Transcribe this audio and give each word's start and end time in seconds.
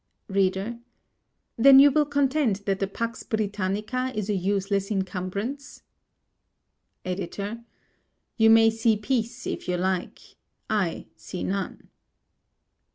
READER: 0.29 0.79
Then 1.57 1.77
you 1.77 1.91
will 1.91 2.07
contend 2.07 2.55
that 2.65 2.79
the 2.79 2.87
Pax 2.87 3.21
Britannica 3.21 4.11
is 4.15 4.31
a 4.31 4.33
useless 4.35 4.89
encumbrance? 4.89 5.83
EDITOR: 7.05 7.63
You 8.35 8.49
may 8.49 8.71
see 8.71 8.97
peace 8.97 9.45
if 9.45 9.67
you 9.67 9.77
like; 9.77 10.19
I 10.71 11.05
see 11.17 11.43
none. 11.43 11.89